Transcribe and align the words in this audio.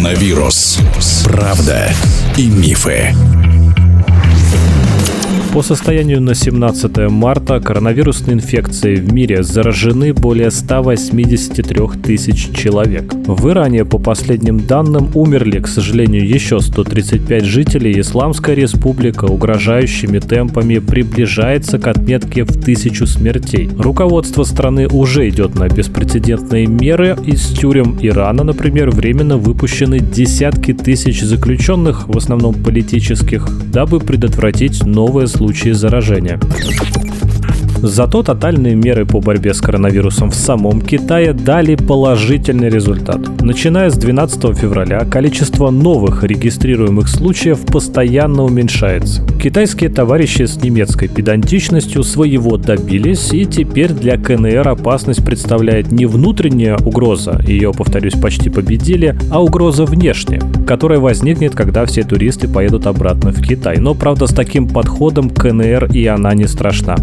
Коронавирус. 0.00 0.78
Правда 1.24 1.92
и 2.38 2.48
мифы. 2.48 3.14
По 5.52 5.62
состоянию 5.62 6.20
на 6.20 6.36
17 6.36 7.10
марта 7.10 7.58
коронавирусной 7.58 8.34
инфекцией 8.34 9.00
в 9.00 9.12
мире 9.12 9.42
заражены 9.42 10.12
более 10.12 10.52
183 10.52 12.00
тысяч 12.04 12.50
человек. 12.56 13.12
В 13.26 13.48
Иране, 13.48 13.84
по 13.84 13.98
последним 13.98 14.60
данным, 14.60 15.10
умерли, 15.14 15.58
к 15.58 15.66
сожалению, 15.66 16.24
еще 16.24 16.60
135 16.60 17.44
жителей. 17.44 17.98
Исламская 17.98 18.54
республика 18.54 19.24
угрожающими 19.24 20.20
темпами 20.20 20.78
приближается 20.78 21.80
к 21.80 21.88
отметке 21.88 22.44
в 22.44 22.60
тысячу 22.60 23.06
смертей. 23.06 23.68
Руководство 23.76 24.44
страны 24.44 24.86
уже 24.86 25.28
идет 25.28 25.56
на 25.56 25.68
беспрецедентные 25.68 26.68
меры. 26.68 27.18
Из 27.26 27.48
тюрем 27.48 27.98
Ирана, 28.00 28.44
например, 28.44 28.90
временно 28.90 29.36
выпущены 29.36 29.98
десятки 29.98 30.74
тысяч 30.74 31.22
заключенных, 31.22 32.08
в 32.08 32.16
основном 32.16 32.54
политических, 32.54 33.48
дабы 33.72 33.98
предотвратить 33.98 34.86
новое 34.86 35.26
случаи 35.40 35.72
заражения. 35.72 36.38
Зато 37.82 38.22
тотальные 38.22 38.74
меры 38.74 39.06
по 39.06 39.20
борьбе 39.20 39.54
с 39.54 39.60
коронавирусом 39.60 40.30
в 40.30 40.34
самом 40.34 40.82
Китае 40.82 41.32
дали 41.32 41.76
положительный 41.76 42.68
результат. 42.68 43.20
Начиная 43.40 43.88
с 43.88 43.96
12 43.96 44.58
февраля 44.58 45.00
количество 45.00 45.70
новых 45.70 46.22
регистрируемых 46.22 47.08
случаев 47.08 47.60
постоянно 47.60 48.44
уменьшается. 48.44 49.26
Китайские 49.42 49.88
товарищи 49.88 50.42
с 50.42 50.62
немецкой 50.62 51.08
педантичностью 51.08 52.02
своего 52.02 52.58
добились, 52.58 53.32
и 53.32 53.46
теперь 53.46 53.92
для 53.92 54.18
КНР 54.18 54.68
опасность 54.68 55.24
представляет 55.24 55.90
не 55.90 56.04
внутренняя 56.04 56.76
угроза, 56.76 57.40
ее, 57.46 57.72
повторюсь, 57.72 58.14
почти 58.14 58.50
победили, 58.50 59.16
а 59.30 59.42
угроза 59.42 59.86
внешняя, 59.86 60.42
которая 60.66 60.98
возникнет, 60.98 61.54
когда 61.54 61.86
все 61.86 62.02
туристы 62.02 62.46
поедут 62.46 62.86
обратно 62.86 63.32
в 63.32 63.40
Китай. 63.40 63.78
Но, 63.78 63.94
правда, 63.94 64.26
с 64.26 64.34
таким 64.34 64.68
подходом 64.68 65.30
КНР 65.30 65.86
и 65.94 66.04
она 66.06 66.34
не 66.34 66.46
страшна. 66.46 66.96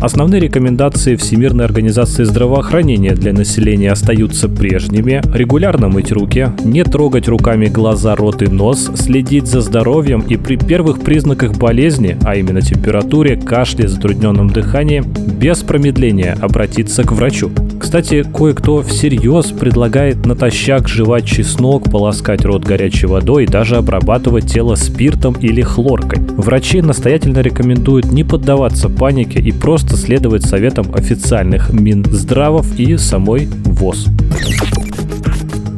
Основные 0.00 0.40
рекомендации 0.40 1.14
Всемирной 1.14 1.66
организации 1.66 2.24
здравоохранения 2.24 3.12
для 3.12 3.34
населения 3.34 3.92
остаются 3.92 4.48
прежними. 4.48 5.20
Регулярно 5.34 5.88
мыть 5.88 6.10
руки, 6.10 6.48
не 6.64 6.84
трогать 6.84 7.28
руками 7.28 7.66
глаза, 7.66 8.16
рот 8.16 8.40
и 8.40 8.46
нос, 8.46 8.90
следить 8.94 9.46
за 9.46 9.60
здоровьем 9.60 10.20
и 10.20 10.36
при 10.36 10.56
первых 10.56 11.02
признаках 11.02 11.58
болезни, 11.58 12.16
а 12.24 12.34
именно 12.36 12.62
температуре, 12.62 13.36
кашле, 13.36 13.88
затрудненном 13.88 14.48
дыхании, 14.48 15.02
без 15.04 15.58
промедления 15.58 16.34
обратиться 16.40 17.02
к 17.02 17.12
врачу. 17.12 17.50
Кстати, 17.78 18.22
кое-кто 18.22 18.82
всерьез 18.82 19.46
предлагает 19.46 20.24
натощак 20.24 20.88
жевать 20.88 21.24
чеснок, 21.24 21.90
полоскать 21.90 22.44
рот 22.44 22.64
горячей 22.64 23.06
водой 23.06 23.44
и 23.44 23.46
даже 23.46 23.76
обрабатывать 23.76 24.52
тело 24.52 24.74
спиртом 24.76 25.34
или 25.40 25.60
хлоркой. 25.62 26.20
Врачи 26.36 26.82
настоятельно 26.82 27.40
рекомендуют 27.40 28.12
не 28.12 28.22
поддаваться 28.22 28.88
панике 28.88 29.40
и 29.40 29.50
просто 29.50 29.89
просто 29.90 30.06
следовать 30.06 30.44
советам 30.44 30.94
официальных 30.94 31.72
Минздравов 31.72 32.78
и 32.78 32.96
самой 32.96 33.46
ВОЗ. 33.64 34.06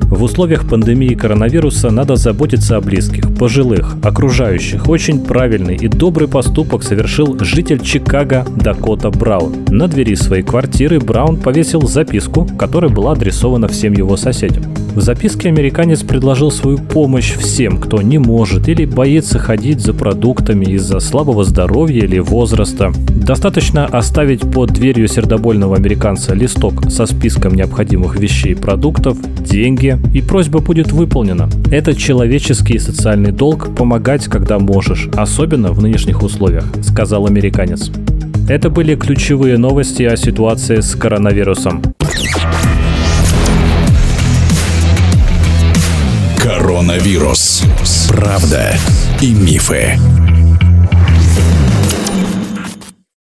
В 0.03 0.23
условиях 0.23 0.69
пандемии 0.69 1.15
коронавируса 1.15 1.91
надо 1.91 2.17
заботиться 2.17 2.77
о 2.77 2.81
близких, 2.81 3.35
пожилых, 3.35 3.97
окружающих. 4.03 4.89
Очень 4.89 5.25
правильный 5.25 5.77
и 5.77 5.89
добрый 5.89 6.29
поступок 6.29 6.83
совершил 6.83 7.39
житель 7.41 7.81
Чикаго 7.81 8.47
Дакота 8.57 9.11
Браун. 9.11 9.65
На 9.69 9.89
двери 9.89 10.15
своей 10.15 10.43
квартиры 10.43 11.01
Браун 11.01 11.39
повесил 11.39 11.83
записку, 11.83 12.47
которая 12.59 12.91
была 12.91 13.13
адресована 13.13 13.69
всем 13.69 13.95
его 13.95 14.17
соседям. 14.17 14.65
В 14.95 15.01
записке 15.01 15.49
американец 15.49 16.03
предложил 16.03 16.51
свою 16.51 16.77
помощь 16.77 17.33
всем, 17.33 17.79
кто 17.79 18.03
не 18.03 18.19
может 18.19 18.69
или 18.69 18.85
боится 18.85 19.39
ходить 19.39 19.81
за 19.81 19.95
продуктами 19.95 20.67
из-за 20.67 21.01
слабого 21.01 21.45
здоровья 21.45 22.03
или 22.03 22.19
возраста. 22.19 22.93
Достаточно 23.09 23.87
оставить 23.87 24.43
под 24.43 24.73
дверью 24.73 25.09
сердобольного 25.09 25.77
американца 25.77 26.35
листок 26.35 26.91
со 26.91 27.07
списком 27.07 27.55
необходимых 27.55 28.19
вещей 28.19 28.53
и 28.53 28.55
продуктов, 28.55 29.17
деньги, 29.41 29.99
и 30.13 30.21
просьба 30.21 30.59
будет 30.59 30.93
выполнена. 30.93 31.49
Это 31.71 31.95
человеческий 31.95 32.75
и 32.75 32.79
социальный 32.79 33.33
долг 33.33 33.75
помогать, 33.75 34.27
когда 34.27 34.59
можешь, 34.59 35.09
особенно 35.17 35.73
в 35.73 35.81
нынешних 35.81 36.23
условиях, 36.23 36.67
сказал 36.83 37.27
американец. 37.27 37.91
Это 38.47 38.69
были 38.69 38.95
ключевые 38.97 39.57
новости 39.57 40.03
о 40.03 40.17
ситуации 40.17 40.81
с 40.81 40.95
коронавирусом. 40.95 41.81
Коронавирус. 47.03 47.65
Правда 48.07 48.79
и 49.21 49.35
мифы. 49.35 49.99